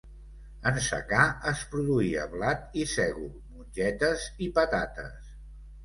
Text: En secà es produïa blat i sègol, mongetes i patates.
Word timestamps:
En 0.71 0.79
secà 0.85 1.25
es 1.51 1.61
produïa 1.75 2.25
blat 2.33 2.81
i 2.85 2.89
sègol, 2.95 3.31
mongetes 3.61 4.29
i 4.47 4.53
patates. 4.61 5.35